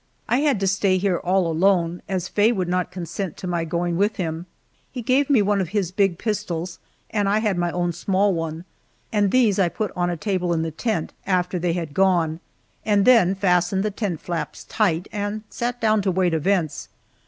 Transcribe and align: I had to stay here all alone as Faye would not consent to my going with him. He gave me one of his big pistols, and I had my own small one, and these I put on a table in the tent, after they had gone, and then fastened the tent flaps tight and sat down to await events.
I 0.27 0.37
had 0.39 0.59
to 0.61 0.65
stay 0.65 0.97
here 0.97 1.17
all 1.17 1.45
alone 1.45 2.01
as 2.09 2.27
Faye 2.27 2.51
would 2.51 2.67
not 2.67 2.89
consent 2.89 3.37
to 3.37 3.45
my 3.45 3.63
going 3.65 3.97
with 3.97 4.15
him. 4.15 4.47
He 4.91 5.03
gave 5.03 5.29
me 5.29 5.43
one 5.43 5.61
of 5.61 5.69
his 5.77 5.91
big 5.91 6.17
pistols, 6.17 6.79
and 7.11 7.29
I 7.29 7.37
had 7.37 7.55
my 7.55 7.69
own 7.69 7.93
small 7.93 8.33
one, 8.33 8.65
and 9.13 9.29
these 9.29 9.59
I 9.59 9.69
put 9.69 9.91
on 9.95 10.09
a 10.09 10.17
table 10.17 10.53
in 10.53 10.63
the 10.63 10.71
tent, 10.71 11.13
after 11.27 11.59
they 11.59 11.73
had 11.73 11.93
gone, 11.93 12.39
and 12.83 13.05
then 13.05 13.35
fastened 13.35 13.83
the 13.83 13.91
tent 13.91 14.21
flaps 14.21 14.63
tight 14.63 15.07
and 15.11 15.43
sat 15.51 15.79
down 15.79 16.01
to 16.01 16.09
await 16.09 16.33
events. 16.33 16.89